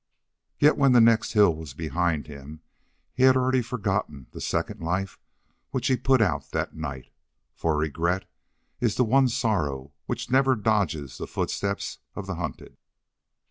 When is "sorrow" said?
9.29-9.93